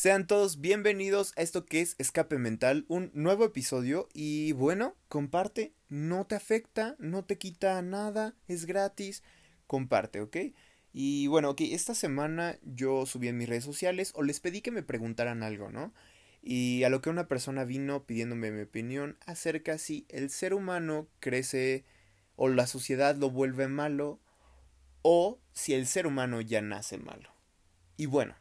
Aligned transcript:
Sean 0.00 0.26
todos 0.26 0.62
bienvenidos 0.62 1.34
a 1.36 1.42
esto 1.42 1.66
que 1.66 1.82
es 1.82 1.94
Escape 1.98 2.38
Mental, 2.38 2.86
un 2.88 3.10
nuevo 3.12 3.44
episodio 3.44 4.08
y 4.14 4.52
bueno, 4.52 4.96
comparte, 5.08 5.74
no 5.90 6.26
te 6.26 6.36
afecta, 6.36 6.96
no 6.98 7.26
te 7.26 7.36
quita 7.36 7.82
nada, 7.82 8.34
es 8.48 8.64
gratis, 8.64 9.22
comparte, 9.66 10.22
¿ok? 10.22 10.36
Y 10.94 11.26
bueno, 11.26 11.50
ok, 11.50 11.60
esta 11.60 11.94
semana 11.94 12.58
yo 12.62 13.04
subí 13.04 13.28
en 13.28 13.36
mis 13.36 13.50
redes 13.50 13.64
sociales 13.64 14.12
o 14.14 14.22
les 14.22 14.40
pedí 14.40 14.62
que 14.62 14.70
me 14.70 14.82
preguntaran 14.82 15.42
algo, 15.42 15.68
¿no? 15.68 15.92
Y 16.40 16.82
a 16.84 16.88
lo 16.88 17.02
que 17.02 17.10
una 17.10 17.28
persona 17.28 17.64
vino 17.64 18.06
pidiéndome 18.06 18.50
mi 18.52 18.62
opinión 18.62 19.18
acerca 19.26 19.76
si 19.76 20.06
el 20.08 20.30
ser 20.30 20.54
humano 20.54 21.08
crece 21.18 21.84
o 22.36 22.48
la 22.48 22.66
sociedad 22.66 23.16
lo 23.16 23.28
vuelve 23.28 23.68
malo 23.68 24.18
o 25.02 25.42
si 25.52 25.74
el 25.74 25.86
ser 25.86 26.06
humano 26.06 26.40
ya 26.40 26.62
nace 26.62 26.96
malo. 26.96 27.28
Y 27.98 28.06
bueno, 28.06 28.34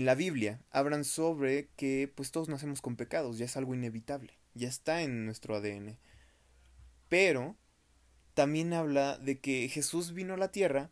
en 0.00 0.06
la 0.06 0.14
Biblia 0.14 0.62
hablan 0.70 1.04
sobre 1.04 1.68
que 1.76 2.10
pues 2.14 2.30
todos 2.30 2.48
nacemos 2.48 2.80
con 2.80 2.96
pecados, 2.96 3.36
ya 3.36 3.44
es 3.44 3.58
algo 3.58 3.74
inevitable, 3.74 4.32
ya 4.54 4.66
está 4.66 5.02
en 5.02 5.26
nuestro 5.26 5.54
ADN. 5.54 5.98
Pero 7.10 7.54
también 8.32 8.72
habla 8.72 9.18
de 9.18 9.40
que 9.40 9.68
Jesús 9.68 10.14
vino 10.14 10.32
a 10.32 10.38
la 10.38 10.52
tierra 10.52 10.90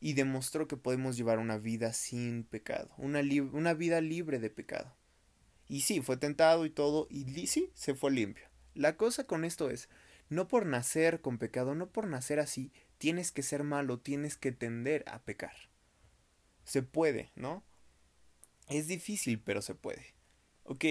y 0.00 0.12
demostró 0.12 0.68
que 0.68 0.76
podemos 0.76 1.16
llevar 1.16 1.38
una 1.38 1.56
vida 1.56 1.94
sin 1.94 2.44
pecado, 2.44 2.90
una, 2.98 3.22
una 3.52 3.72
vida 3.72 4.02
libre 4.02 4.38
de 4.38 4.50
pecado. 4.50 4.94
Y 5.66 5.80
sí, 5.80 6.02
fue 6.02 6.18
tentado 6.18 6.66
y 6.66 6.70
todo, 6.70 7.06
y 7.08 7.24
sí, 7.46 7.70
se 7.72 7.94
fue 7.94 8.10
limpio. 8.10 8.44
La 8.74 8.98
cosa 8.98 9.24
con 9.24 9.46
esto 9.46 9.70
es, 9.70 9.88
no 10.28 10.46
por 10.46 10.66
nacer 10.66 11.22
con 11.22 11.38
pecado, 11.38 11.74
no 11.74 11.88
por 11.88 12.06
nacer 12.06 12.38
así, 12.38 12.70
tienes 12.98 13.32
que 13.32 13.42
ser 13.42 13.64
malo, 13.64 13.98
tienes 13.98 14.36
que 14.36 14.52
tender 14.52 15.04
a 15.06 15.22
pecar. 15.22 15.54
Se 16.64 16.82
puede, 16.82 17.32
¿no? 17.34 17.64
Es 18.72 18.86
difícil, 18.86 19.38
pero 19.38 19.60
se 19.60 19.74
puede. 19.74 20.14
Ok, 20.64 20.84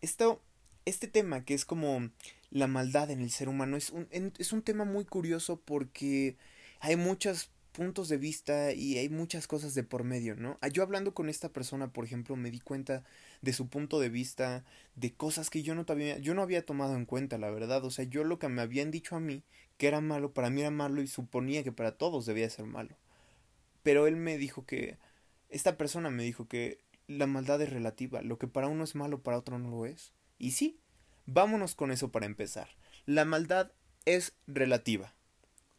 esto, 0.00 0.40
este 0.84 1.08
tema 1.08 1.44
que 1.44 1.54
es 1.54 1.64
como 1.64 2.10
la 2.50 2.68
maldad 2.68 3.10
en 3.10 3.20
el 3.20 3.30
ser 3.30 3.48
humano 3.48 3.76
es 3.76 3.90
un, 3.90 4.06
es 4.10 4.52
un 4.52 4.62
tema 4.62 4.84
muy 4.84 5.04
curioso 5.04 5.60
porque 5.60 6.36
hay 6.78 6.94
muchos 6.94 7.50
puntos 7.72 8.08
de 8.08 8.16
vista 8.16 8.72
y 8.72 8.98
hay 8.98 9.08
muchas 9.08 9.48
cosas 9.48 9.74
de 9.74 9.82
por 9.82 10.04
medio, 10.04 10.36
¿no? 10.36 10.58
Ah, 10.60 10.68
yo 10.68 10.84
hablando 10.84 11.12
con 11.12 11.28
esta 11.28 11.48
persona, 11.48 11.92
por 11.92 12.04
ejemplo, 12.04 12.36
me 12.36 12.50
di 12.50 12.60
cuenta 12.60 13.02
de 13.42 13.52
su 13.52 13.68
punto 13.68 13.98
de 13.98 14.08
vista, 14.08 14.64
de 14.94 15.12
cosas 15.12 15.50
que 15.50 15.62
yo 15.62 15.74
no, 15.74 15.84
había, 15.88 16.18
yo 16.18 16.34
no 16.34 16.42
había 16.42 16.64
tomado 16.64 16.94
en 16.94 17.06
cuenta, 17.06 17.38
la 17.38 17.50
verdad. 17.50 17.84
O 17.84 17.90
sea, 17.90 18.04
yo 18.04 18.22
lo 18.22 18.38
que 18.38 18.48
me 18.48 18.62
habían 18.62 18.90
dicho 18.90 19.16
a 19.16 19.20
mí, 19.20 19.42
que 19.78 19.88
era 19.88 20.00
malo, 20.00 20.32
para 20.32 20.50
mí 20.50 20.60
era 20.60 20.70
malo 20.70 21.02
y 21.02 21.08
suponía 21.08 21.64
que 21.64 21.72
para 21.72 21.96
todos 21.96 22.26
debía 22.26 22.48
ser 22.50 22.66
malo. 22.66 22.96
Pero 23.82 24.06
él 24.06 24.16
me 24.16 24.38
dijo 24.38 24.66
que, 24.66 24.98
esta 25.50 25.76
persona 25.76 26.10
me 26.10 26.22
dijo 26.22 26.46
que 26.48 26.78
la 27.10 27.26
maldad 27.26 27.60
es 27.60 27.70
relativa, 27.70 28.22
lo 28.22 28.38
que 28.38 28.46
para 28.46 28.68
uno 28.68 28.84
es 28.84 28.94
malo, 28.94 29.20
para 29.20 29.36
otro 29.36 29.58
no 29.58 29.68
lo 29.68 29.84
es. 29.84 30.12
Y 30.38 30.52
sí, 30.52 30.78
vámonos 31.26 31.74
con 31.74 31.90
eso 31.90 32.12
para 32.12 32.26
empezar. 32.26 32.68
La 33.04 33.24
maldad 33.24 33.72
es 34.04 34.34
relativa. 34.46 35.12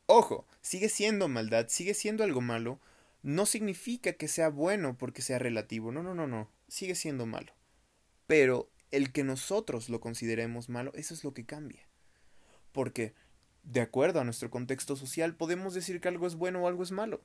Ojo, 0.07 0.45
sigue 0.59 0.89
siendo 0.89 1.29
maldad, 1.29 1.67
sigue 1.69 1.93
siendo 1.93 2.25
algo 2.25 2.41
malo, 2.41 2.81
no 3.23 3.45
significa 3.45 4.11
que 4.13 4.27
sea 4.27 4.49
bueno 4.49 4.97
porque 4.97 5.21
sea 5.21 5.39
relativo, 5.39 5.93
no, 5.93 6.03
no, 6.03 6.13
no, 6.13 6.27
no, 6.27 6.49
sigue 6.67 6.95
siendo 6.95 7.25
malo. 7.25 7.53
Pero 8.27 8.69
el 8.91 9.13
que 9.13 9.23
nosotros 9.23 9.87
lo 9.87 10.01
consideremos 10.01 10.67
malo, 10.67 10.91
eso 10.95 11.13
es 11.13 11.23
lo 11.23 11.33
que 11.33 11.45
cambia. 11.45 11.87
Porque, 12.73 13.13
de 13.63 13.79
acuerdo 13.79 14.19
a 14.19 14.25
nuestro 14.25 14.49
contexto 14.49 14.97
social, 14.97 15.35
podemos 15.37 15.73
decir 15.73 16.01
que 16.01 16.09
algo 16.09 16.27
es 16.27 16.35
bueno 16.35 16.61
o 16.61 16.67
algo 16.67 16.83
es 16.83 16.91
malo. 16.91 17.21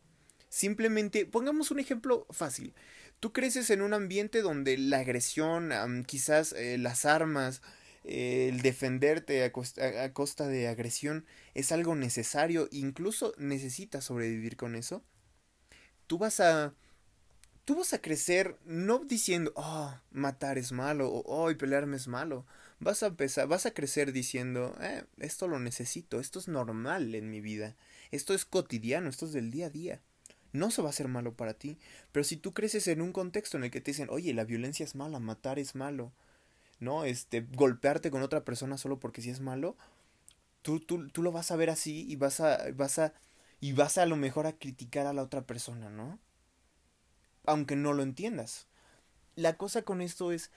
Simplemente, 0.49 1.27
pongamos 1.27 1.71
un 1.71 1.81
ejemplo 1.81 2.27
fácil. 2.31 2.75
Tú 3.21 3.33
creces 3.33 3.71
en 3.71 3.83
un 3.83 3.95
ambiente 3.95 4.43
donde 4.43 4.77
la 4.79 4.99
agresión, 4.99 5.73
quizás 6.07 6.53
eh, 6.53 6.79
las 6.79 7.05
armas, 7.05 7.63
eh, 8.05 8.49
el 8.51 8.63
defenderte 8.63 9.43
a 9.45 9.53
costa, 9.53 10.47
de 10.47 10.69
agresión 10.69 11.27
es 11.55 11.73
algo 11.73 11.97
necesario, 11.97 12.69
incluso 12.71 13.35
necesitas 13.39 14.05
sobrevivir 14.05 14.57
con 14.57 14.77
eso. 14.77 15.03
Tú 16.07 16.19
vas 16.19 16.41
a 16.41 16.75
tú 17.65 17.77
vas 17.77 17.93
a 17.95 18.01
crecer 18.01 18.57
no 18.65 19.01
diciendo, 19.01 19.53
oh, 19.57 19.93
matar 20.13 20.57
es 20.57 20.71
malo 20.73 21.09
o 21.11 21.51
oh, 21.51 21.57
pelearme 21.59 21.97
es 21.97 22.07
malo. 22.07 22.47
Vas 22.79 23.03
a 23.03 23.07
empezar, 23.09 23.49
vas 23.49 23.67
a 23.67 23.73
crecer 23.73 24.13
diciendo, 24.13 24.77
eh, 24.81 25.05
esto 25.19 25.49
lo 25.49 25.59
necesito, 25.59 26.21
esto 26.21 26.39
es 26.39 26.49
normal 26.49 27.15
en 27.15 27.31
mi 27.31 27.41
vida, 27.41 27.77
esto 28.13 28.35
es 28.35 28.45
cotidiano, 28.45 29.09
esto 29.09 29.27
es 29.27 29.33
del 29.33 29.51
día 29.51 29.67
a 29.67 29.71
día 29.71 30.03
no 30.57 30.71
se 30.71 30.83
va 30.83 30.89
a 30.89 30.91
hacer 30.91 31.09
malo 31.09 31.35
para 31.35 31.55
ti. 31.55 31.79
Pero 32.13 32.25
si 32.25 32.37
tú 32.37 32.53
creces 32.55 32.89
en 32.89 33.01
un 33.03 33.13
contexto 33.13 33.57
en 33.57 33.65
el 33.65 33.71
que 33.71 33.81
te 33.81 33.93
dicen, 33.93 34.09
oye, 34.11 34.35
la 34.35 34.45
violencia 34.45 34.85
es 34.85 34.95
mala, 34.95 35.21
matar 35.21 35.59
es 35.59 35.75
malo, 35.75 36.13
¿no? 36.81 37.05
Este, 37.05 37.43
golpearte 37.53 38.11
con 38.11 38.23
otra 38.23 38.45
persona 38.45 38.79
solo 38.79 38.99
porque 38.99 39.23
si 39.23 39.31
es 39.31 39.41
malo, 39.41 39.77
tú, 40.63 40.81
tú, 40.81 41.09
tú 41.09 41.23
lo 41.23 41.33
vas 41.33 41.51
a 41.51 41.57
ver 41.57 41.71
así 41.71 42.07
y 42.09 42.17
vas 42.17 42.41
a, 42.41 42.71
vas 42.75 42.99
a, 42.99 43.15
y 43.61 43.73
vas 43.73 43.99
a, 43.99 44.07
lo 44.07 44.17
mejor 44.17 44.47
a 44.47 44.59
criticar 44.59 45.07
a 45.07 45.13
la 45.13 45.23
otra 45.23 45.47
persona, 45.47 45.91
¿no? 45.91 46.19
Aunque 47.45 47.77
no 47.77 47.93
lo 47.93 48.03
entiendas. 48.03 48.67
La 49.37 49.57
cosa 49.57 49.83
con 49.83 50.01
esto 50.01 50.33
es, 50.33 50.51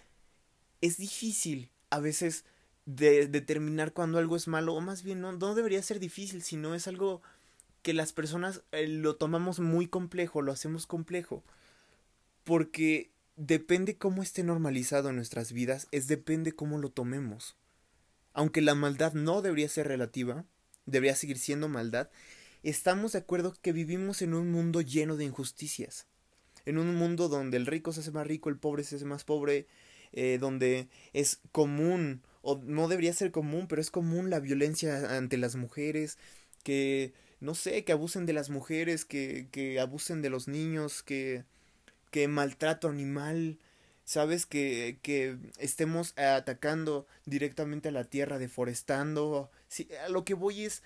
es 0.82 0.98
difícil 0.98 1.72
a 1.90 2.00
veces 2.00 2.46
de 2.86 3.28
determinar 3.28 3.94
cuando 3.94 4.18
algo 4.18 4.36
es 4.36 4.48
malo, 4.48 4.74
o 4.74 4.82
más 4.82 5.04
bien 5.04 5.22
no, 5.22 5.32
no 5.34 5.54
debería 5.54 5.82
ser 5.84 6.00
difícil, 6.00 6.42
sino 6.42 6.74
es 6.74 6.88
algo 6.88 7.22
que 7.82 7.94
las 7.94 8.14
personas 8.14 8.62
eh, 8.72 8.88
lo 8.88 9.16
tomamos 9.16 9.60
muy 9.60 9.88
complejo, 9.88 10.42
lo 10.42 10.52
hacemos 10.52 10.86
complejo, 10.86 11.44
porque 12.44 13.12
depende 13.36 13.98
cómo 13.98 14.22
esté 14.22 14.44
normalizado 14.44 15.10
en 15.10 15.16
nuestras 15.16 15.54
vidas, 15.54 15.88
es 15.92 16.08
depende 16.08 16.52
cómo 16.52 16.78
lo 16.78 16.90
tomemos. 16.90 17.56
Aunque 18.34 18.62
la 18.62 18.76
maldad 18.76 19.14
no 19.14 19.42
debería 19.42 19.70
ser 19.70 19.88
relativa, 19.88 20.46
debería 20.86 21.16
seguir 21.16 21.40
siendo 21.40 21.70
maldad, 21.70 22.10
estamos 22.64 23.14
de 23.14 23.20
acuerdo 23.20 23.56
que 23.62 23.72
vivimos 23.72 24.22
en 24.22 24.34
un 24.34 24.52
mundo 24.52 24.82
lleno 24.82 25.16
de 25.16 25.26
injusticias. 25.26 26.06
En 26.66 26.78
un 26.78 26.96
mundo 26.96 27.30
donde 27.30 27.58
el 27.58 27.66
rico 27.66 27.94
se 27.94 28.02
hace 28.02 28.12
más 28.12 28.28
rico, 28.28 28.50
el 28.50 28.58
pobre 28.58 28.84
se 28.84 28.98
hace 28.98 29.06
más 29.06 29.24
pobre, 29.24 29.68
eh, 30.12 30.38
donde 30.40 30.90
es 31.14 31.40
común, 31.52 32.22
o 32.42 32.58
no 32.64 32.88
debería 32.88 33.14
ser 33.14 33.32
común, 33.32 33.68
pero 33.68 33.82
es 33.82 33.92
común 33.92 34.30
la 34.30 34.40
violencia 34.40 35.16
ante 35.16 35.38
las 35.38 35.56
mujeres, 35.56 36.18
que 36.64 37.14
no 37.40 37.56
sé, 37.56 37.84
que 37.84 37.92
abusen 37.92 38.26
de 38.26 38.34
las 38.34 38.50
mujeres, 38.50 39.06
que, 39.06 39.48
que 39.52 39.80
abusen 39.80 40.22
de 40.22 40.30
los 40.30 40.48
niños, 40.48 41.04
que, 41.04 41.44
que 42.12 42.28
maltrato 42.28 42.90
animal, 42.90 43.60
sabes, 44.06 44.46
que, 44.46 45.00
que 45.02 45.38
estemos 45.58 46.18
atacando 46.18 47.06
directamente 47.26 47.90
a 47.90 47.94
la 47.94 48.04
tierra, 48.04 48.40
deforestando. 48.40 49.50
a 50.06 50.10
lo 50.10 50.26
que 50.26 50.34
voy 50.34 50.66
es, 50.66 50.84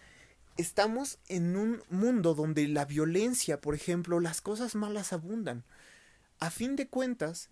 estamos 0.57 1.19
en 1.27 1.55
un 1.55 1.81
mundo 1.89 2.35
donde 2.35 2.67
la 2.67 2.85
violencia, 2.85 3.59
por 3.59 3.75
ejemplo, 3.75 4.19
las 4.19 4.41
cosas 4.41 4.75
malas 4.75 5.13
abundan. 5.13 5.63
A 6.39 6.51
fin 6.51 6.75
de 6.75 6.87
cuentas, 6.87 7.49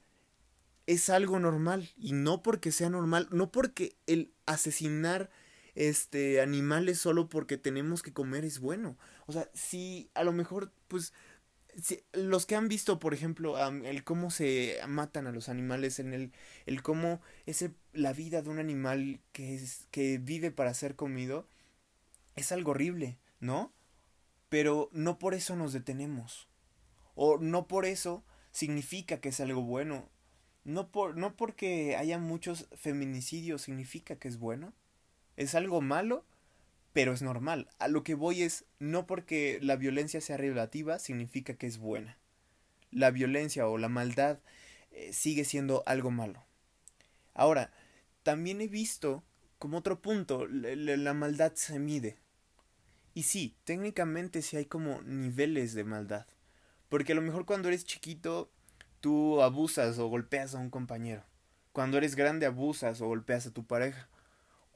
es 0.88 1.10
algo 1.10 1.40
normal 1.40 1.90
y 1.98 2.14
no 2.14 2.44
porque 2.44 2.72
sea 2.72 2.90
normal, 2.90 3.28
no 3.32 3.52
porque 3.52 3.96
el 4.08 4.32
asesinar 4.46 5.30
este 5.76 6.42
animales 6.42 7.00
solo 7.00 7.30
porque 7.30 7.58
tenemos 7.58 8.02
que 8.04 8.14
comer 8.14 8.46
es 8.46 8.60
bueno. 8.60 8.98
O 9.28 9.34
sea, 9.34 9.50
si 9.54 10.10
a 10.14 10.24
lo 10.24 10.34
mejor 10.34 10.72
pues 10.88 11.14
si, 11.82 12.04
los 12.14 12.46
que 12.46 12.56
han 12.56 12.68
visto, 12.68 13.00
por 13.00 13.14
ejemplo, 13.14 13.58
el 13.68 14.04
cómo 14.04 14.32
se 14.32 14.78
matan 14.88 15.28
a 15.28 15.32
los 15.32 15.50
animales, 15.50 16.00
en 16.00 16.14
el, 16.14 16.32
el 16.66 16.82
cómo 16.82 17.22
es 17.46 17.66
la 17.94 18.14
vida 18.14 18.42
de 18.42 18.50
un 18.50 18.60
animal 18.60 19.22
que, 19.32 19.56
es, 19.56 19.88
que 19.92 20.18
vive 20.18 20.52
para 20.52 20.74
ser 20.74 20.96
comido, 20.96 21.48
es 22.36 22.52
algo 22.52 22.72
horrible, 22.72 23.18
¿no? 23.40 23.74
Pero 24.50 24.90
no 24.92 25.20
por 25.20 25.34
eso 25.34 25.56
nos 25.56 25.74
detenemos. 25.74 26.48
O 27.16 27.38
no 27.38 27.68
por 27.68 27.86
eso 27.86 28.24
significa 28.52 29.20
que 29.20 29.30
es 29.30 29.40
algo 29.40 29.62
bueno. 29.62 30.10
No, 30.64 30.92
por, 30.92 31.18
no 31.18 31.36
porque 31.36 31.96
haya 31.96 32.18
muchos 32.20 32.68
feminicidios 32.76 33.64
significa 33.64 34.18
que 34.18 34.28
es 34.28 34.38
bueno. 34.38 34.74
Es 35.38 35.56
algo 35.56 35.82
malo, 35.82 36.26
pero 36.94 37.14
es 37.14 37.22
normal. 37.22 37.70
A 37.80 37.88
lo 37.88 38.04
que 38.04 38.16
voy 38.16 38.44
es, 38.44 38.66
no 38.80 39.08
porque 39.08 39.60
la 39.62 39.76
violencia 39.76 40.22
sea 40.22 40.38
relativa 40.38 41.00
significa 41.00 41.56
que 41.56 41.68
es 41.68 41.78
buena. 41.78 42.18
La 42.92 43.12
violencia 43.12 43.68
o 43.68 43.78
la 43.78 43.90
maldad 43.90 44.40
eh, 44.92 45.14
sigue 45.14 45.46
siendo 45.46 45.84
algo 45.86 46.12
malo. 46.12 46.44
Ahora, 47.34 47.72
también 48.24 48.62
he 48.62 48.68
visto, 48.68 49.24
como 49.58 49.78
otro 49.78 50.02
punto, 50.02 50.48
la, 50.48 51.14
maldad 51.14 51.54
se 51.56 51.80
mide. 51.80 52.18
Y 53.14 53.24
sí, 53.24 53.56
técnicamente 53.64 54.42
sí 54.42 54.58
hay 54.58 54.66
como 54.66 55.02
niveles 55.04 55.74
de 55.74 55.84
maldad. 55.84 56.26
Porque 56.90 57.14
a 57.14 57.16
lo 57.16 57.22
mejor 57.22 57.46
cuando 57.46 57.70
eres 57.70 57.86
chiquito, 57.86 58.52
tú 59.00 59.42
abusas 59.42 59.98
o 59.98 60.08
golpeas 60.08 60.56
a 60.56 60.60
un 60.60 60.70
compañero. 60.70 61.24
Cuando 61.72 61.98
eres 61.98 62.16
grande 62.16 62.46
abusas 62.46 63.00
o 63.00 63.08
golpeas 63.08 63.48
a 63.48 63.52
tu 63.52 63.66
pareja 63.66 64.10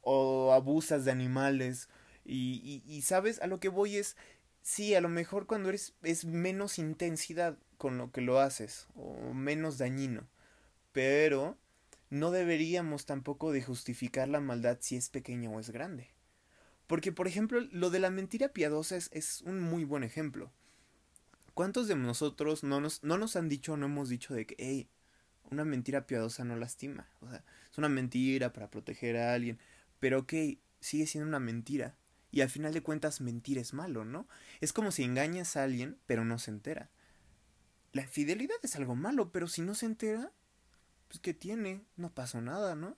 o 0.06 0.54
abusas 0.54 1.04
de 1.04 1.12
animales. 1.12 1.90
Y, 2.24 2.82
y, 2.88 3.02
sabes, 3.02 3.42
a 3.42 3.48
lo 3.48 3.60
que 3.60 3.70
voy 3.70 3.98
es, 3.98 4.16
sí, 4.62 4.96
a 4.96 5.02
lo 5.02 5.10
mejor 5.10 5.46
cuando 5.48 5.70
eres 5.70 5.94
es 6.04 6.26
menos 6.26 6.80
intensidad 6.80 7.58
con 7.78 7.98
lo 7.98 8.12
que 8.12 8.22
lo 8.22 8.40
haces, 8.40 8.88
o 8.96 9.34
menos 9.34 9.78
dañino. 9.78 10.28
pero 10.94 11.58
no 12.10 12.32
deberíamos 12.32 13.06
tampoco 13.06 13.52
de 13.52 13.62
justificar 13.62 14.30
la 14.30 14.40
maldad 14.40 14.78
si 14.80 14.96
es 14.96 15.10
pequeña 15.10 15.50
o 15.50 15.60
es 15.60 15.72
grande. 15.72 16.10
Porque, 16.88 17.12
por 17.12 17.28
ejemplo, 17.28 17.60
lo 17.72 17.90
de 17.90 18.00
la 18.00 18.10
mentira 18.10 18.50
piadosa 18.50 18.96
es, 18.96 19.10
es 19.12 19.42
un 19.42 19.60
muy 19.60 19.84
buen 19.84 20.04
ejemplo. 20.04 20.52
¿Cuántos 21.54 21.88
de 21.88 21.96
nosotros 21.96 22.64
no 22.64 22.80
nos, 22.80 23.04
no 23.04 23.18
nos 23.18 23.36
han 23.36 23.50
dicho 23.50 23.74
o 23.74 23.78
no 23.78 23.88
hemos 23.88 24.10
dicho 24.10 24.34
de 24.34 24.46
que, 24.46 24.56
hey, 24.60 24.88
una 25.50 25.66
mentira 25.66 26.06
piadosa 26.06 26.44
no 26.44 26.56
lastima? 26.56 27.08
O 27.22 27.30
sea, 27.30 27.44
es 27.72 27.78
una 27.78 27.90
mentira 27.90 28.54
para 28.54 28.70
proteger 28.70 29.18
a 29.18 29.34
alguien. 29.34 29.60
Pero 30.00 30.20
ok, 30.20 30.34
sigue 30.80 31.08
siendo 31.08 31.28
una 31.28 31.40
mentira. 31.40 31.96
Y 32.32 32.42
al 32.42 32.50
final 32.50 32.74
de 32.74 32.84
cuentas, 32.84 33.22
mentir 33.22 33.58
es 33.58 33.74
malo, 33.74 34.04
¿no? 34.04 34.28
Es 34.60 34.74
como 34.74 34.92
si 34.92 35.04
engañas 35.04 35.56
a 35.56 35.64
alguien, 35.64 35.98
pero 36.06 36.26
no 36.26 36.38
se 36.38 36.52
entera. 36.52 36.90
La 37.94 38.02
infidelidad 38.02 38.58
es 38.62 38.76
algo 38.76 38.96
malo, 38.96 39.32
pero 39.32 39.48
si 39.48 39.62
no 39.62 39.74
se 39.74 39.86
entera, 39.86 40.32
pues 41.08 41.20
¿qué 41.22 41.34
tiene? 41.34 41.86
No 41.96 42.14
pasó 42.14 42.42
nada, 42.42 42.76
¿no? 42.76 42.98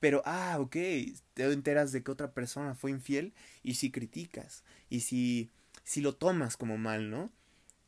Pero, 0.00 0.22
ah, 0.24 0.56
ok, 0.58 0.76
te 1.34 1.44
enteras 1.44 1.92
de 1.92 2.02
que 2.02 2.10
otra 2.10 2.32
persona 2.32 2.74
fue 2.74 2.90
infiel 2.90 3.34
y 3.62 3.74
si 3.74 3.90
criticas, 3.90 4.64
y 4.88 5.00
si, 5.00 5.50
si 5.84 6.00
lo 6.00 6.16
tomas 6.16 6.56
como 6.56 6.78
mal, 6.78 7.10
¿no? 7.10 7.30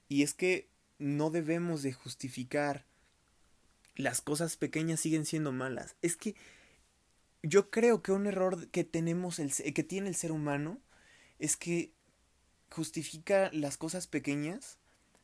Y 0.09 0.23
es 0.23 0.35
que 0.35 0.69
no 0.99 1.31
debemos 1.31 1.83
de 1.83 1.93
justificar 1.93 2.85
las 3.97 4.21
cosas 4.21 4.57
pequeñas 4.57 5.01
siguen 5.01 5.25
siendo 5.25 5.53
malas. 5.53 5.97
Es 6.03 6.17
que 6.17 6.37
yo 7.45 7.71
creo 7.71 8.03
que 8.03 8.13
un 8.13 8.27
error 8.27 8.69
que 8.71 8.85
tenemos 8.85 9.39
el, 9.39 9.53
que 9.53 9.83
tiene 9.83 10.09
el 10.09 10.15
ser 10.15 10.33
humano 10.33 10.81
es 11.39 11.57
que 11.57 11.93
justifica 12.71 13.51
las 13.53 13.77
cosas 13.77 14.07
pequeñas, 14.07 14.79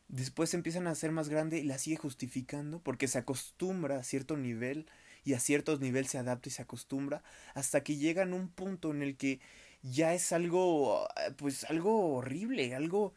después 0.07 0.53
empiezan 0.53 0.85
a 0.85 0.93
ser 0.93 1.11
más 1.11 1.29
grande 1.29 1.57
y 1.59 1.63
las 1.63 1.81
sigue 1.81 1.97
justificando 1.97 2.79
porque 2.79 3.07
se 3.07 3.17
acostumbra 3.17 3.97
a 3.97 4.03
cierto 4.03 4.37
nivel 4.37 4.85
y 5.23 5.33
a 5.33 5.39
ciertos 5.39 5.79
niveles 5.79 6.11
se 6.11 6.19
adapta 6.19 6.49
y 6.49 6.51
se 6.51 6.61
acostumbra 6.61 7.23
hasta 7.55 7.83
que 7.83 7.97
llegan 7.97 8.33
a 8.33 8.35
un 8.35 8.49
punto 8.49 8.91
en 8.91 9.01
el 9.01 9.17
que 9.17 9.39
ya 9.81 10.13
es 10.13 10.31
algo 10.31 11.07
pues 11.37 11.63
algo 11.65 12.15
horrible, 12.15 12.75
algo 12.75 13.13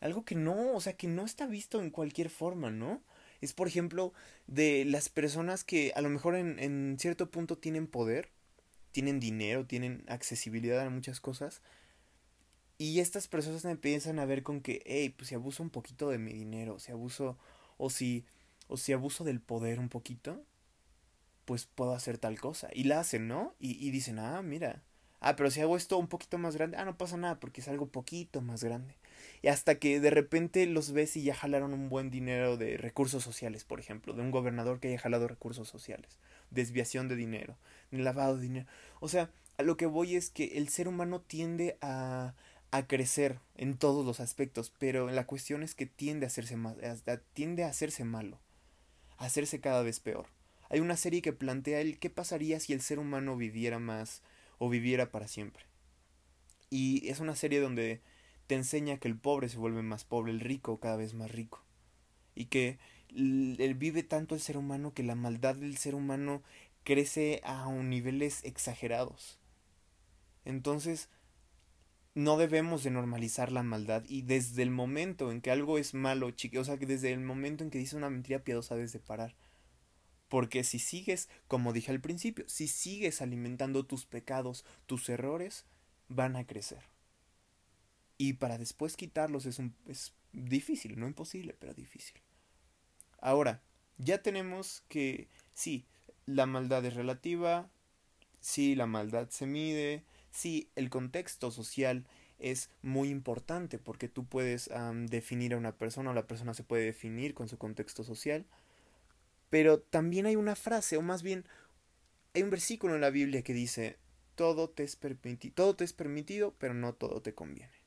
algo 0.00 0.24
que 0.24 0.34
no, 0.34 0.74
o 0.74 0.80
sea, 0.80 0.94
que 0.94 1.08
no 1.08 1.24
está 1.24 1.46
visto 1.46 1.80
en 1.80 1.90
cualquier 1.90 2.30
forma, 2.30 2.70
¿no? 2.70 3.02
Es 3.40 3.52
por 3.52 3.68
ejemplo 3.68 4.12
de 4.48 4.84
las 4.84 5.08
personas 5.08 5.64
que 5.64 5.92
a 5.94 6.00
lo 6.00 6.08
mejor 6.08 6.34
en, 6.36 6.58
en 6.58 6.96
cierto 6.98 7.30
punto 7.30 7.56
tienen 7.58 7.86
poder 7.86 8.30
tienen 8.92 9.20
dinero, 9.20 9.66
tienen 9.66 10.04
accesibilidad 10.08 10.80
a 10.80 10.90
muchas 10.90 11.20
cosas. 11.20 11.62
Y 12.78 13.00
estas 13.00 13.26
personas 13.28 13.64
me 13.64 13.72
empiezan 13.72 14.18
a 14.18 14.26
ver 14.26 14.42
con 14.42 14.60
que, 14.60 14.82
hey, 14.86 15.10
pues 15.10 15.28
si 15.28 15.34
abuso 15.34 15.62
un 15.62 15.70
poquito 15.70 16.10
de 16.10 16.18
mi 16.18 16.32
dinero, 16.32 16.78
si 16.78 16.92
abuso, 16.92 17.38
o 17.76 17.90
si, 17.90 18.24
o 18.68 18.76
si 18.76 18.92
abuso 18.92 19.24
del 19.24 19.40
poder 19.40 19.80
un 19.80 19.88
poquito, 19.88 20.44
pues 21.44 21.66
puedo 21.66 21.94
hacer 21.94 22.18
tal 22.18 22.38
cosa. 22.38 22.68
Y 22.74 22.84
la 22.84 23.00
hacen, 23.00 23.26
¿no? 23.26 23.54
Y, 23.58 23.84
y 23.84 23.90
dicen, 23.90 24.18
ah, 24.18 24.42
mira. 24.42 24.82
Ah, 25.20 25.34
pero 25.34 25.50
si 25.50 25.60
hago 25.62 25.76
esto 25.76 25.98
un 25.98 26.08
poquito 26.08 26.38
más 26.38 26.54
grande, 26.56 26.76
ah, 26.76 26.84
no 26.84 26.98
pasa 26.98 27.16
nada, 27.16 27.40
porque 27.40 27.62
es 27.62 27.68
algo 27.68 27.88
poquito 27.88 28.42
más 28.42 28.62
grande. 28.62 28.97
Y 29.42 29.48
hasta 29.48 29.76
que 29.76 30.00
de 30.00 30.10
repente 30.10 30.66
los 30.66 30.92
ves 30.92 31.16
y 31.16 31.22
ya 31.22 31.34
jalaron 31.34 31.72
un 31.72 31.88
buen 31.88 32.10
dinero 32.10 32.56
de 32.56 32.76
recursos 32.76 33.22
sociales, 33.22 33.64
por 33.64 33.80
ejemplo, 33.80 34.12
de 34.14 34.22
un 34.22 34.30
gobernador 34.30 34.80
que 34.80 34.88
haya 34.88 34.98
jalado 34.98 35.28
recursos 35.28 35.68
sociales 35.68 36.18
desviación 36.50 37.08
de 37.08 37.16
dinero, 37.16 37.56
lavado 37.90 38.36
de 38.36 38.42
dinero. 38.42 38.66
O 39.00 39.08
sea, 39.08 39.30
a 39.56 39.62
lo 39.62 39.76
que 39.76 39.86
voy 39.86 40.16
es 40.16 40.30
que 40.30 40.58
el 40.58 40.68
ser 40.68 40.88
humano 40.88 41.20
tiende 41.20 41.76
a, 41.80 42.34
a 42.70 42.86
crecer 42.86 43.40
en 43.56 43.76
todos 43.76 44.04
los 44.04 44.20
aspectos, 44.20 44.72
pero 44.78 45.10
la 45.10 45.26
cuestión 45.26 45.62
es 45.62 45.74
que 45.74 45.86
tiende 45.86 46.26
a 46.26 46.28
hacerse 46.28 46.56
más, 46.56 46.76
tiende 47.32 47.64
a 47.64 47.68
hacerse 47.68 48.04
malo, 48.04 48.38
a 49.16 49.26
hacerse 49.26 49.60
cada 49.60 49.82
vez 49.82 50.00
peor. 50.00 50.26
Hay 50.70 50.80
una 50.80 50.96
serie 50.96 51.22
que 51.22 51.32
plantea 51.32 51.80
el 51.80 51.98
qué 51.98 52.10
pasaría 52.10 52.60
si 52.60 52.72
el 52.72 52.82
ser 52.82 52.98
humano 52.98 53.36
viviera 53.36 53.78
más 53.78 54.22
o 54.58 54.68
viviera 54.68 55.10
para 55.10 55.28
siempre. 55.28 55.64
Y 56.70 57.08
es 57.08 57.20
una 57.20 57.34
serie 57.34 57.60
donde 57.60 58.02
te 58.48 58.54
enseña 58.54 58.96
que 58.98 59.08
el 59.08 59.16
pobre 59.16 59.48
se 59.48 59.58
vuelve 59.58 59.82
más 59.82 60.04
pobre, 60.04 60.32
el 60.32 60.40
rico 60.40 60.80
cada 60.80 60.96
vez 60.96 61.14
más 61.14 61.30
rico. 61.30 61.62
Y 62.34 62.46
que 62.46 62.78
él 63.10 63.74
vive 63.76 64.02
tanto 64.02 64.34
el 64.34 64.40
ser 64.40 64.56
humano 64.56 64.94
que 64.94 65.02
la 65.02 65.14
maldad 65.14 65.54
del 65.54 65.76
ser 65.76 65.94
humano 65.94 66.42
crece 66.82 67.42
a 67.44 67.70
niveles 67.70 68.42
exagerados. 68.44 69.38
Entonces, 70.46 71.10
no 72.14 72.38
debemos 72.38 72.82
de 72.82 72.90
normalizar 72.90 73.52
la 73.52 73.62
maldad 73.62 74.02
y 74.08 74.22
desde 74.22 74.62
el 74.62 74.70
momento 74.70 75.30
en 75.30 75.42
que 75.42 75.50
algo 75.50 75.76
es 75.76 75.92
malo, 75.92 76.28
o 76.28 76.64
sea, 76.64 76.78
que 76.78 76.86
desde 76.86 77.12
el 77.12 77.20
momento 77.20 77.64
en 77.64 77.70
que 77.70 77.78
dice 77.78 77.96
una 77.96 78.08
mentira 78.08 78.38
piadosa 78.38 78.76
debes 78.76 78.94
de 78.94 78.98
parar. 78.98 79.36
Porque 80.28 80.64
si 80.64 80.78
sigues, 80.78 81.28
como 81.48 81.74
dije 81.74 81.90
al 81.90 82.00
principio, 82.00 82.46
si 82.48 82.66
sigues 82.66 83.20
alimentando 83.20 83.84
tus 83.84 84.06
pecados, 84.06 84.64
tus 84.86 85.08
errores, 85.10 85.66
van 86.08 86.34
a 86.36 86.46
crecer. 86.46 86.82
Y 88.18 88.34
para 88.34 88.58
después 88.58 88.96
quitarlos 88.96 89.46
es, 89.46 89.58
un, 89.58 89.74
es 89.86 90.12
difícil, 90.32 90.98
no 90.98 91.06
imposible, 91.06 91.56
pero 91.58 91.72
difícil. 91.72 92.20
Ahora, 93.20 93.62
ya 93.96 94.22
tenemos 94.22 94.82
que 94.88 95.28
sí, 95.54 95.86
la 96.26 96.46
maldad 96.46 96.84
es 96.84 96.94
relativa, 96.94 97.70
sí, 98.40 98.74
la 98.74 98.86
maldad 98.86 99.30
se 99.30 99.46
mide, 99.46 100.04
sí, 100.30 100.70
el 100.74 100.90
contexto 100.90 101.50
social 101.50 102.06
es 102.38 102.70
muy 102.82 103.08
importante 103.08 103.78
porque 103.78 104.08
tú 104.08 104.26
puedes 104.26 104.70
definir 105.06 105.54
a 105.54 105.56
una 105.56 105.76
persona 105.76 106.10
o 106.10 106.14
la 106.14 106.26
persona 106.26 106.54
se 106.54 106.62
puede 106.62 106.84
definir 106.84 107.34
con 107.34 107.48
su 107.48 107.58
contexto 107.58 108.04
social. 108.04 108.46
Pero 109.50 109.80
también 109.80 110.26
hay 110.26 110.36
una 110.36 110.54
frase, 110.56 110.96
o 110.96 111.02
más 111.02 111.22
bien 111.22 111.46
hay 112.34 112.42
un 112.42 112.50
versículo 112.50 112.94
en 112.94 113.00
la 113.00 113.10
Biblia 113.10 113.42
que 113.42 113.54
dice, 113.54 113.96
todo 114.34 114.68
te 114.68 114.84
es, 114.84 114.98
todo 115.54 115.74
te 115.74 115.84
es 115.84 115.92
permitido, 115.92 116.54
pero 116.58 116.74
no 116.74 116.92
todo 116.94 117.22
te 117.22 117.34
conviene. 117.34 117.77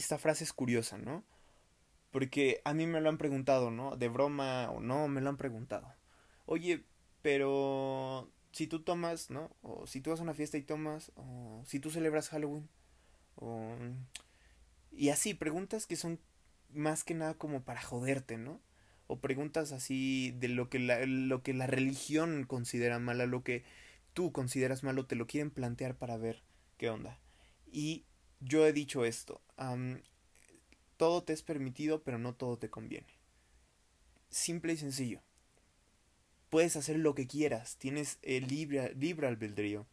Esta 0.00 0.16
frase 0.16 0.44
es 0.44 0.54
curiosa, 0.54 0.96
¿no? 0.96 1.22
Porque 2.10 2.62
a 2.64 2.72
mí 2.72 2.86
me 2.86 3.02
lo 3.02 3.10
han 3.10 3.18
preguntado, 3.18 3.70
¿no? 3.70 3.96
De 3.96 4.08
broma 4.08 4.70
o 4.70 4.80
no, 4.80 5.08
me 5.08 5.20
lo 5.20 5.28
han 5.28 5.36
preguntado. 5.36 5.92
Oye, 6.46 6.86
pero 7.20 8.32
si 8.50 8.66
tú 8.66 8.80
tomas, 8.80 9.28
¿no? 9.28 9.54
O 9.60 9.86
si 9.86 10.00
tú 10.00 10.08
vas 10.08 10.20
a 10.20 10.22
una 10.22 10.32
fiesta 10.32 10.56
y 10.56 10.62
tomas, 10.62 11.12
o 11.16 11.62
si 11.66 11.80
tú 11.80 11.90
celebras 11.90 12.30
Halloween, 12.30 12.66
o... 13.34 13.74
Y 14.90 15.10
así, 15.10 15.34
preguntas 15.34 15.86
que 15.86 15.96
son 15.96 16.18
más 16.72 17.04
que 17.04 17.12
nada 17.12 17.34
como 17.34 17.62
para 17.62 17.82
joderte, 17.82 18.38
¿no? 18.38 18.58
O 19.06 19.20
preguntas 19.20 19.70
así 19.70 20.30
de 20.38 20.48
lo 20.48 20.70
que 20.70 20.78
la, 20.78 21.04
lo 21.04 21.42
que 21.42 21.52
la 21.52 21.66
religión 21.66 22.44
considera 22.44 22.98
mala, 22.98 23.26
lo 23.26 23.44
que 23.44 23.64
tú 24.14 24.32
consideras 24.32 24.82
malo, 24.82 25.04
te 25.04 25.14
lo 25.14 25.26
quieren 25.26 25.50
plantear 25.50 25.94
para 25.94 26.16
ver 26.16 26.42
qué 26.78 26.88
onda. 26.88 27.18
Y 27.70 28.06
yo 28.40 28.66
he 28.66 28.72
dicho 28.72 29.04
esto, 29.04 29.40
todo 30.96 31.22
te 31.22 31.32
es 31.32 31.42
permitido, 31.42 32.02
pero 32.02 32.18
no 32.18 32.34
todo 32.34 32.58
te 32.58 32.70
conviene. 32.70 33.06
Simple 34.28 34.74
y 34.74 34.76
sencillo. 34.76 35.20
Puedes 36.50 36.76
hacer 36.76 36.98
lo 36.98 37.14
que 37.14 37.26
quieras, 37.26 37.76
tienes 37.76 38.18
el 38.22 38.48
libre, 38.48 38.94
libre 38.94 39.28
albedrío, 39.28 39.86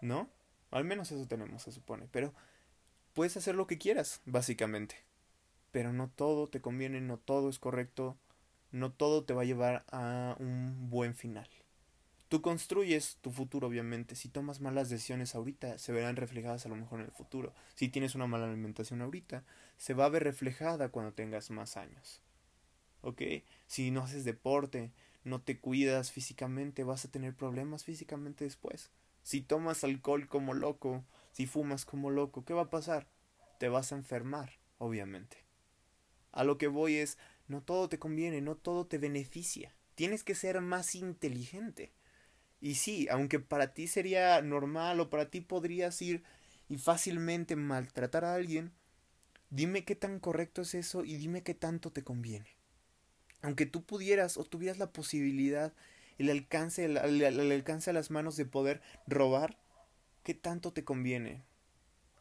¿no? 0.00 0.30
Al 0.70 0.84
menos 0.84 1.10
eso 1.12 1.26
tenemos, 1.26 1.62
se 1.62 1.72
supone. 1.72 2.08
Pero 2.10 2.32
puedes 3.14 3.36
hacer 3.36 3.54
lo 3.54 3.66
que 3.66 3.78
quieras, 3.78 4.20
básicamente. 4.24 4.96
Pero 5.70 5.92
no 5.92 6.08
todo 6.08 6.48
te 6.48 6.60
conviene, 6.60 7.00
no 7.00 7.18
todo 7.18 7.48
es 7.48 7.58
correcto, 7.58 8.16
no 8.70 8.92
todo 8.92 9.24
te 9.24 9.34
va 9.34 9.42
a 9.42 9.46
llevar 9.46 9.84
a 9.90 10.36
un 10.38 10.88
buen 10.88 11.14
final. 11.14 11.48
Tú 12.34 12.42
construyes 12.42 13.18
tu 13.20 13.30
futuro, 13.30 13.68
obviamente. 13.68 14.16
Si 14.16 14.28
tomas 14.28 14.60
malas 14.60 14.88
decisiones 14.88 15.36
ahorita, 15.36 15.78
se 15.78 15.92
verán 15.92 16.16
reflejadas 16.16 16.66
a 16.66 16.68
lo 16.68 16.74
mejor 16.74 16.98
en 16.98 17.06
el 17.06 17.12
futuro. 17.12 17.54
Si 17.76 17.88
tienes 17.88 18.16
una 18.16 18.26
mala 18.26 18.46
alimentación 18.46 19.02
ahorita, 19.02 19.44
se 19.76 19.94
va 19.94 20.06
a 20.06 20.08
ver 20.08 20.24
reflejada 20.24 20.88
cuando 20.88 21.12
tengas 21.12 21.52
más 21.52 21.76
años. 21.76 22.20
¿Ok? 23.02 23.22
Si 23.68 23.92
no 23.92 24.02
haces 24.02 24.24
deporte, 24.24 24.90
no 25.22 25.42
te 25.42 25.60
cuidas 25.60 26.10
físicamente, 26.10 26.82
vas 26.82 27.04
a 27.04 27.10
tener 27.12 27.36
problemas 27.36 27.84
físicamente 27.84 28.42
después. 28.42 28.90
Si 29.22 29.40
tomas 29.40 29.84
alcohol 29.84 30.26
como 30.26 30.54
loco, 30.54 31.04
si 31.30 31.46
fumas 31.46 31.84
como 31.84 32.10
loco, 32.10 32.44
¿qué 32.44 32.52
va 32.52 32.62
a 32.62 32.70
pasar? 32.70 33.06
Te 33.60 33.68
vas 33.68 33.92
a 33.92 33.96
enfermar, 33.96 34.58
obviamente. 34.78 35.36
A 36.32 36.42
lo 36.42 36.58
que 36.58 36.66
voy 36.66 36.96
es, 36.96 37.16
no 37.46 37.62
todo 37.62 37.88
te 37.88 38.00
conviene, 38.00 38.40
no 38.40 38.56
todo 38.56 38.88
te 38.88 38.98
beneficia. 38.98 39.72
Tienes 39.94 40.24
que 40.24 40.34
ser 40.34 40.60
más 40.62 40.96
inteligente. 40.96 41.92
Y 42.64 42.76
sí, 42.76 43.08
aunque 43.10 43.40
para 43.40 43.74
ti 43.74 43.86
sería 43.88 44.40
normal 44.40 44.98
o 44.98 45.10
para 45.10 45.28
ti 45.28 45.42
podrías 45.42 46.00
ir 46.00 46.24
y 46.70 46.78
fácilmente 46.78 47.56
maltratar 47.56 48.24
a 48.24 48.34
alguien, 48.34 48.72
dime 49.50 49.84
qué 49.84 49.94
tan 49.94 50.18
correcto 50.18 50.62
es 50.62 50.74
eso 50.74 51.04
y 51.04 51.16
dime 51.16 51.42
qué 51.42 51.52
tanto 51.52 51.92
te 51.92 52.02
conviene. 52.02 52.56
Aunque 53.42 53.66
tú 53.66 53.84
pudieras 53.84 54.38
o 54.38 54.44
tuvieras 54.44 54.78
la 54.78 54.92
posibilidad, 54.92 55.74
el 56.16 56.30
alcance, 56.30 56.86
el, 56.86 57.52
alcance 57.52 57.90
a 57.90 57.92
las 57.92 58.10
manos 58.10 58.34
de 58.38 58.46
poder 58.46 58.80
robar, 59.06 59.58
¿qué 60.22 60.32
tanto 60.32 60.72
te 60.72 60.84
conviene? 60.84 61.42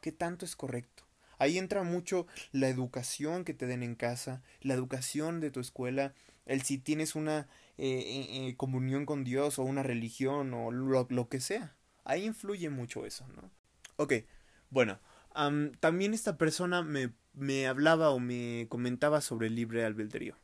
¿Qué 0.01 0.11
tanto 0.11 0.43
es 0.43 0.57
correcto? 0.57 1.05
Ahí 1.37 1.57
entra 1.57 1.83
mucho 1.83 2.27
la 2.51 2.67
educación 2.67 3.45
que 3.45 3.53
te 3.53 3.65
den 3.65 3.81
en 3.81 3.95
casa, 3.95 4.43
la 4.59 4.73
educación 4.73 5.39
de 5.39 5.51
tu 5.51 5.61
escuela, 5.61 6.13
el 6.45 6.63
si 6.63 6.79
tienes 6.79 7.15
una 7.15 7.47
eh, 7.77 8.53
comunión 8.57 9.05
con 9.05 9.23
Dios 9.23 9.59
o 9.59 9.63
una 9.63 9.83
religión 9.83 10.53
o 10.53 10.71
lo, 10.71 11.29
que 11.29 11.39
sea. 11.39 11.75
Ahí 12.03 12.25
influye 12.25 12.69
mucho 12.69 13.05
eso, 13.05 13.27
¿no? 13.35 13.49
Ok, 13.95 14.13
bueno, 14.69 14.99
también 15.79 16.13
esta 16.13 16.37
persona 16.37 16.81
me, 16.81 17.13
me 17.33 17.67
hablaba 17.67 18.09
o 18.09 18.19
me 18.19 18.67
comentaba 18.69 19.21
sobre 19.21 19.47
el 19.47 19.55
libre 19.55 19.85
albedrío. 19.85 20.35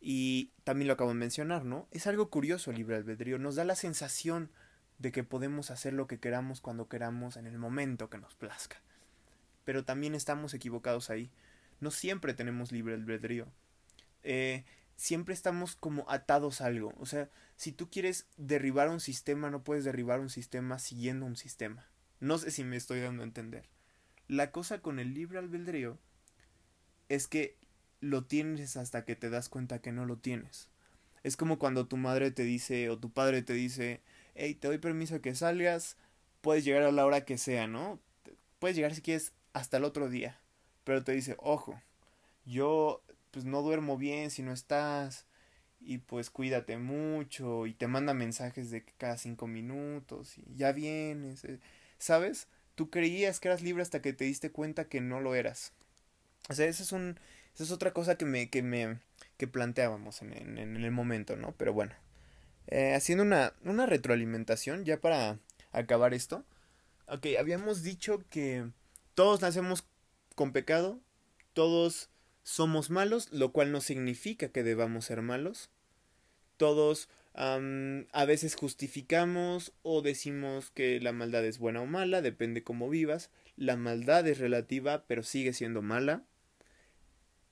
Y 0.00 0.50
también 0.64 0.88
lo 0.88 0.94
acabo 0.94 1.10
de 1.10 1.16
mencionar, 1.16 1.64
¿no? 1.64 1.88
Es 1.90 2.06
algo 2.06 2.28
curioso 2.28 2.70
el 2.70 2.76
libre 2.76 2.96
albedrío. 2.96 3.38
Nos 3.38 3.54
da 3.54 3.64
la 3.64 3.74
sensación 3.74 4.50
de 4.98 5.12
que 5.12 5.24
podemos 5.24 5.70
hacer 5.70 5.94
lo 5.94 6.06
que 6.06 6.20
queramos 6.20 6.60
cuando 6.60 6.88
queramos 6.88 7.36
en 7.36 7.46
el 7.46 7.58
momento 7.58 8.10
que 8.10 8.18
nos 8.18 8.34
plazca. 8.34 8.82
Pero 9.64 9.84
también 9.84 10.14
estamos 10.14 10.52
equivocados 10.52 11.08
ahí. 11.08 11.30
No 11.80 11.90
siempre 11.90 12.34
tenemos 12.34 12.70
libre 12.70 12.94
albedrío. 12.94 13.46
Eh, 14.22 14.64
siempre 14.96 15.34
estamos 15.34 15.76
como 15.76 16.08
atados 16.08 16.60
a 16.60 16.66
algo. 16.66 16.94
O 16.98 17.06
sea, 17.06 17.30
si 17.56 17.72
tú 17.72 17.90
quieres 17.90 18.26
derribar 18.36 18.88
un 18.88 19.00
sistema, 19.00 19.50
no 19.50 19.62
puedes 19.64 19.84
derribar 19.84 20.20
un 20.20 20.30
sistema 20.30 20.78
siguiendo 20.78 21.26
un 21.26 21.36
sistema. 21.36 21.86
No 22.20 22.38
sé 22.38 22.50
si 22.50 22.64
me 22.64 22.76
estoy 22.76 23.00
dando 23.00 23.22
a 23.22 23.26
entender. 23.26 23.68
La 24.28 24.50
cosa 24.50 24.80
con 24.80 24.98
el 24.98 25.14
libre 25.14 25.38
albedrío 25.38 25.98
es 27.08 27.26
que 27.26 27.58
lo 28.00 28.24
tienes 28.24 28.76
hasta 28.76 29.04
que 29.04 29.16
te 29.16 29.30
das 29.30 29.48
cuenta 29.48 29.80
que 29.80 29.92
no 29.92 30.06
lo 30.06 30.16
tienes. 30.18 30.68
Es 31.22 31.36
como 31.36 31.58
cuando 31.58 31.86
tu 31.86 31.96
madre 31.96 32.30
te 32.30 32.42
dice 32.42 32.90
o 32.90 32.98
tu 32.98 33.10
padre 33.10 33.42
te 33.42 33.54
dice, 33.54 34.00
hey, 34.34 34.54
te 34.54 34.68
doy 34.68 34.78
permiso 34.78 35.20
que 35.20 35.34
salgas, 35.34 35.96
puedes 36.40 36.64
llegar 36.64 36.82
a 36.82 36.92
la 36.92 37.06
hora 37.06 37.24
que 37.24 37.38
sea, 37.38 37.66
¿no? 37.66 37.98
Puedes 38.58 38.76
llegar 38.76 38.94
si 38.94 39.02
quieres 39.02 39.32
hasta 39.52 39.78
el 39.78 39.84
otro 39.84 40.08
día. 40.08 40.38
Pero 40.84 41.02
te 41.02 41.12
dice, 41.12 41.36
ojo, 41.38 41.80
yo 42.44 43.02
pues 43.34 43.44
no 43.44 43.62
duermo 43.62 43.98
bien 43.98 44.30
si 44.30 44.42
no 44.42 44.52
estás 44.52 45.26
y 45.80 45.98
pues 45.98 46.30
cuídate 46.30 46.78
mucho 46.78 47.66
y 47.66 47.74
te 47.74 47.88
manda 47.88 48.14
mensajes 48.14 48.70
de 48.70 48.84
cada 48.96 49.18
cinco 49.18 49.48
minutos 49.48 50.38
y 50.38 50.54
ya 50.54 50.70
vienes, 50.70 51.44
eh, 51.44 51.58
¿sabes? 51.98 52.46
Tú 52.76 52.90
creías 52.90 53.40
que 53.40 53.48
eras 53.48 53.60
libre 53.60 53.82
hasta 53.82 54.00
que 54.00 54.12
te 54.12 54.24
diste 54.24 54.52
cuenta 54.52 54.88
que 54.88 55.00
no 55.00 55.20
lo 55.20 55.34
eras. 55.34 55.72
O 56.48 56.54
sea, 56.54 56.66
ese 56.66 56.84
es 56.84 56.92
un, 56.92 57.18
esa 57.54 57.64
es 57.64 57.72
otra 57.72 57.92
cosa 57.92 58.16
que 58.16 58.24
me, 58.24 58.50
que 58.50 58.62
me, 58.62 59.00
que 59.36 59.48
planteábamos 59.48 60.22
en, 60.22 60.56
en, 60.58 60.76
el 60.76 60.90
momento, 60.92 61.36
¿no? 61.36 61.52
Pero 61.58 61.72
bueno, 61.72 61.92
eh, 62.68 62.94
haciendo 62.94 63.24
una, 63.24 63.52
una 63.64 63.84
retroalimentación 63.84 64.84
ya 64.84 65.00
para 65.00 65.40
acabar 65.72 66.14
esto. 66.14 66.44
Ok, 67.08 67.26
habíamos 67.36 67.82
dicho 67.82 68.22
que 68.30 68.70
todos 69.14 69.42
nacemos 69.42 69.84
con 70.36 70.52
pecado, 70.52 71.00
todos 71.52 72.10
somos 72.44 72.90
malos, 72.90 73.32
lo 73.32 73.50
cual 73.50 73.72
no 73.72 73.80
significa 73.80 74.50
que 74.50 74.62
debamos 74.62 75.06
ser 75.06 75.20
malos. 75.20 75.70
Todos 76.56 77.08
a 77.34 78.24
veces 78.26 78.54
justificamos 78.54 79.72
o 79.82 80.02
decimos 80.02 80.70
que 80.70 81.00
la 81.00 81.10
maldad 81.10 81.44
es 81.44 81.58
buena 81.58 81.80
o 81.80 81.86
mala, 81.86 82.22
depende 82.22 82.62
cómo 82.62 82.88
vivas. 82.88 83.30
La 83.56 83.76
maldad 83.76 84.28
es 84.28 84.38
relativa, 84.38 85.04
pero 85.08 85.24
sigue 85.24 85.52
siendo 85.52 85.82
mala 85.82 86.22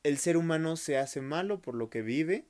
el 0.02 0.18
ser 0.18 0.36
humano 0.36 0.76
se 0.76 0.98
hace 0.98 1.20
malo 1.20 1.60
por 1.60 1.74
lo 1.74 1.88
que 1.88 2.02
vive, 2.02 2.44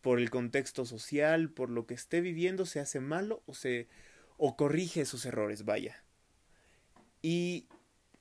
por 0.00 0.18
el 0.18 0.30
contexto 0.30 0.84
social, 0.84 1.50
por 1.50 1.70
lo 1.70 1.86
que 1.86 1.94
esté 1.94 2.20
viviendo, 2.20 2.66
se 2.66 2.80
hace 2.80 3.00
malo 3.00 3.42
o 3.46 3.54
se 3.54 3.88
o 4.36 4.56
corrige 4.56 5.04
sus 5.04 5.26
errores, 5.26 5.64
vaya. 5.64 6.02
Y 7.22 7.66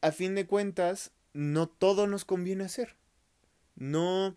a 0.02 0.12
fin 0.12 0.36
de 0.36 0.46
cuentas, 0.46 1.12
no 1.34 1.68
todo 1.68 2.08
nos 2.08 2.26
conviene 2.26 2.66
hacer. 2.66 2.96
No 3.76 4.36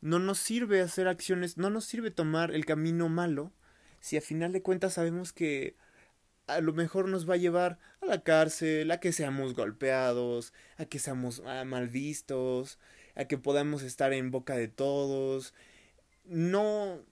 no 0.00 0.18
nos 0.18 0.38
sirve 0.38 0.80
hacer 0.80 1.08
acciones, 1.08 1.56
no 1.56 1.70
nos 1.70 1.84
sirve 1.84 2.10
tomar 2.10 2.52
el 2.52 2.64
camino 2.64 3.08
malo 3.08 3.52
si 4.00 4.16
a 4.16 4.20
final 4.20 4.52
de 4.52 4.62
cuentas 4.62 4.94
sabemos 4.94 5.32
que 5.32 5.76
a 6.46 6.60
lo 6.60 6.72
mejor 6.72 7.08
nos 7.08 7.28
va 7.28 7.34
a 7.34 7.38
llevar 7.38 7.78
a 8.00 8.06
la 8.06 8.22
cárcel, 8.22 8.90
a 8.90 9.00
que 9.00 9.12
seamos 9.12 9.54
golpeados, 9.54 10.52
a 10.78 10.86
que 10.86 10.98
seamos 10.98 11.42
ah, 11.46 11.64
mal 11.64 11.88
vistos, 11.88 12.78
a 13.16 13.26
que 13.26 13.38
podamos 13.38 13.82
estar 13.82 14.12
en 14.12 14.30
boca 14.30 14.56
de 14.56 14.68
todos. 14.68 15.52
No, 16.24 17.02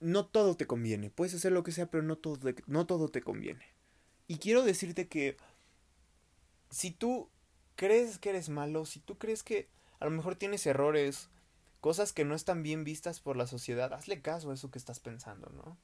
no 0.00 0.26
todo 0.26 0.56
te 0.56 0.66
conviene. 0.66 1.10
Puedes 1.10 1.34
hacer 1.34 1.52
lo 1.52 1.62
que 1.62 1.72
sea, 1.72 1.90
pero 1.90 2.02
no 2.02 2.16
todo, 2.16 2.52
no 2.66 2.86
todo 2.86 3.08
te 3.08 3.22
conviene. 3.22 3.66
Y 4.26 4.38
quiero 4.38 4.62
decirte 4.62 5.08
que 5.08 5.36
si 6.70 6.90
tú 6.90 7.28
crees 7.76 8.18
que 8.18 8.30
eres 8.30 8.48
malo, 8.48 8.86
si 8.86 8.98
tú 8.98 9.18
crees 9.18 9.42
que 9.42 9.68
a 10.00 10.06
lo 10.06 10.10
mejor 10.10 10.34
tienes 10.34 10.66
errores, 10.66 11.28
cosas 11.80 12.12
que 12.12 12.24
no 12.24 12.34
están 12.34 12.62
bien 12.62 12.84
vistas 12.84 13.20
por 13.20 13.36
la 13.36 13.46
sociedad, 13.46 13.92
hazle 13.92 14.20
caso 14.20 14.50
a 14.50 14.54
eso 14.54 14.70
que 14.70 14.78
estás 14.78 14.98
pensando, 14.98 15.50
¿no? 15.50 15.76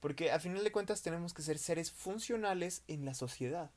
Porque 0.00 0.30
a 0.30 0.38
final 0.38 0.62
de 0.62 0.72
cuentas 0.72 1.02
tenemos 1.02 1.34
que 1.34 1.42
ser 1.42 1.58
seres 1.58 1.90
funcionales 1.90 2.82
en 2.86 3.04
la 3.04 3.14
sociedad. 3.14 3.70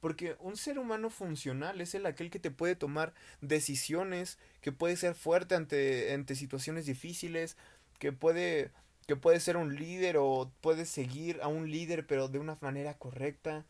Porque 0.00 0.36
un 0.38 0.56
ser 0.56 0.78
humano 0.78 1.10
funcional 1.10 1.80
es 1.80 1.94
el 1.94 2.06
aquel 2.06 2.30
que 2.30 2.38
te 2.38 2.52
puede 2.52 2.76
tomar 2.76 3.14
decisiones, 3.40 4.38
que 4.60 4.70
puede 4.70 4.96
ser 4.96 5.16
fuerte 5.16 5.56
ante, 5.56 6.14
ante 6.14 6.36
situaciones 6.36 6.86
difíciles, 6.86 7.56
que 7.98 8.12
puede, 8.12 8.70
que 9.08 9.16
puede 9.16 9.40
ser 9.40 9.56
un 9.56 9.74
líder 9.74 10.16
o 10.18 10.52
puede 10.60 10.86
seguir 10.86 11.40
a 11.42 11.48
un 11.48 11.70
líder 11.70 12.06
pero 12.06 12.28
de 12.28 12.38
una 12.38 12.56
manera 12.60 12.94
correcta, 12.94 13.66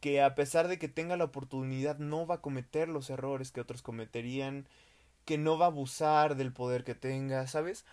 que 0.00 0.22
a 0.22 0.34
pesar 0.34 0.68
de 0.68 0.78
que 0.78 0.88
tenga 0.88 1.16
la 1.16 1.24
oportunidad 1.24 1.98
no 1.98 2.26
va 2.26 2.36
a 2.36 2.40
cometer 2.40 2.88
los 2.88 3.10
errores 3.10 3.52
que 3.52 3.60
otros 3.60 3.82
cometerían, 3.82 4.66
que 5.24 5.38
no 5.38 5.58
va 5.58 5.66
a 5.66 5.68
abusar 5.68 6.36
del 6.36 6.52
poder 6.52 6.84
que 6.84 6.94
tenga, 6.94 7.46
¿sabes? 7.46 7.84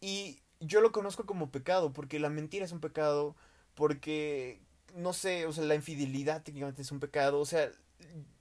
Y 0.00 0.40
yo 0.60 0.80
lo 0.80 0.92
conozco 0.92 1.26
como 1.26 1.50
pecado, 1.50 1.92
porque 1.92 2.18
la 2.18 2.30
mentira 2.30 2.64
es 2.64 2.72
un 2.72 2.80
pecado, 2.80 3.36
porque 3.74 4.60
no 4.94 5.12
sé, 5.12 5.46
o 5.46 5.52
sea, 5.52 5.64
la 5.64 5.74
infidelidad 5.74 6.42
técnicamente 6.42 6.82
es 6.82 6.92
un 6.92 7.00
pecado, 7.00 7.38
o 7.40 7.46
sea, 7.46 7.70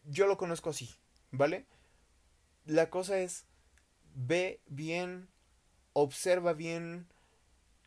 yo 0.05 0.27
lo 0.27 0.37
conozco 0.37 0.69
así, 0.69 0.89
¿vale? 1.31 1.65
La 2.65 2.89
cosa 2.89 3.19
es, 3.19 3.45
ve 4.15 4.61
bien, 4.67 5.27
observa 5.93 6.53
bien 6.53 7.07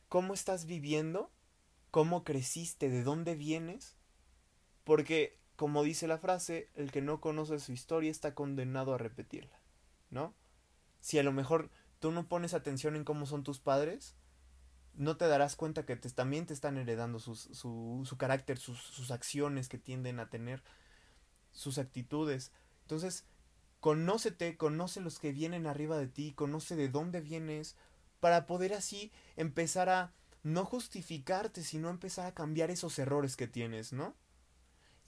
cómo 0.09 0.35
estás 0.35 0.67
viviendo, 0.67 1.31
cómo 1.91 2.25
creciste, 2.25 2.91
de 2.91 3.03
dónde 3.03 3.35
vienes, 3.35 3.97
porque, 4.85 5.39
como 5.57 5.83
dice 5.83 6.07
la 6.07 6.19
frase, 6.19 6.69
el 6.75 6.91
que 6.91 7.03
no 7.03 7.21
conoce 7.21 7.59
su 7.59 7.73
historia 7.73 8.11
está 8.11 8.35
condenado 8.35 8.95
a 8.95 8.99
repetirla, 8.99 9.61
¿no? 10.11 10.35
Si 11.01 11.19
a 11.19 11.23
lo 11.23 11.33
mejor 11.33 11.71
tú 11.99 12.11
no 12.13 12.29
pones 12.29 12.55
atención 12.55 12.97
en 12.97 13.05
cómo 13.05 13.27
son 13.27 13.43
tus 13.43 13.61
padres, 13.61 14.15
no 14.95 15.17
te 15.17 15.29
darás 15.29 15.57
cuenta 15.57 15.87
que 15.87 15.97
te, 15.97 16.11
también 16.11 16.47
te 16.47 16.55
están 16.55 16.77
heredando 16.77 17.19
su, 17.19 17.35
su 17.35 18.17
carácter, 18.19 18.59
sus, 18.59 18.81
sus 18.81 19.11
acciones 19.11 19.69
que 19.69 19.79
tienden 19.79 20.19
a 20.21 20.29
tener, 20.29 20.63
sus 21.53 21.79
actitudes. 21.79 22.53
Entonces, 22.83 23.25
conócete, 23.81 24.57
conoce 24.57 25.01
los 25.01 25.19
que 25.19 25.33
vienen 25.33 25.67
arriba 25.67 25.97
de 25.99 26.07
ti, 26.07 26.33
conoce 26.33 26.77
de 26.77 26.89
dónde 26.89 27.21
vienes, 27.21 27.77
para 28.21 28.47
poder 28.47 28.75
así 28.75 29.11
empezar 29.37 29.89
a 29.89 30.13
no 30.43 30.65
justificarte, 30.65 31.63
sino 31.63 31.91
empezar 31.91 32.27
a 32.27 32.35
cambiar 32.35 32.71
esos 32.71 32.99
errores 32.99 33.37
que 33.37 33.47
tienes, 33.47 33.93
¿no? 33.93 34.15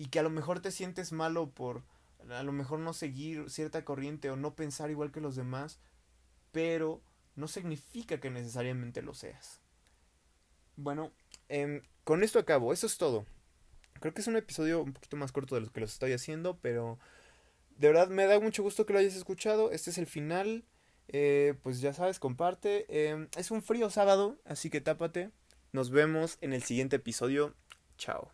Y 0.02 0.06
que 0.06 0.18
a 0.18 0.25
lo 0.25 0.30
mejor 0.30 0.59
te 0.59 0.73
sientes 0.73 1.12
malo 1.12 1.50
por 1.50 1.85
a 2.28 2.42
lo 2.42 2.50
mejor 2.50 2.80
no 2.80 2.92
seguir 2.92 3.49
cierta 3.49 3.85
corriente 3.85 4.30
o 4.30 4.37
no 4.37 4.56
pensar 4.56 4.90
igual 4.90 5.12
que 5.12 5.21
los 5.21 5.37
demás, 5.37 5.78
pero 6.50 7.00
no 7.37 7.47
significa 7.47 8.18
que 8.18 8.28
necesariamente 8.28 9.00
lo 9.00 9.14
seas. 9.14 9.61
Bueno, 10.75 11.12
em, 11.49 11.82
con 12.02 12.25
esto 12.25 12.40
acabo, 12.40 12.73
eso 12.73 12.88
es 12.88 12.99
todo. 12.99 13.26
Creo 14.00 14.12
que 14.12 14.23
es 14.23 14.26
un 14.26 14.35
episodio 14.35 14.82
un 14.82 14.92
poquito 14.92 15.16
más 15.16 15.30
corto 15.30 15.54
de 15.54 15.61
lo 15.61 15.71
que 15.71 15.80
los 15.80 15.92
estoy 15.92 16.12
haciendo, 16.12 16.59
pero 16.61 16.99
de 17.76 17.87
verdad 17.87 18.09
me 18.09 18.26
da 18.26 18.40
mucho 18.40 18.64
gusto 18.64 18.85
que 18.87 18.94
lo 18.94 18.99
hayas 18.99 19.14
escuchado. 19.14 19.71
Este 19.71 19.90
es 19.90 19.99
el 19.99 20.09
final. 20.09 20.64
Eh, 21.06 21.54
pues 21.62 21.80
ya 21.80 21.92
sabes, 21.92 22.18
comparte. 22.18 22.87
Em, 22.88 23.28
es 23.37 23.52
un 23.52 23.62
frío 23.62 23.88
sábado, 23.88 24.40
así 24.44 24.68
que 24.68 24.80
tápate. 24.80 25.30
Nos 25.71 25.90
vemos 25.90 26.38
en 26.40 26.54
el 26.54 26.64
siguiente 26.64 26.97
episodio. 26.97 27.54
Chao. 27.99 28.32